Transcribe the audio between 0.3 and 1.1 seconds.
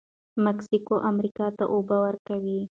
مکسیکو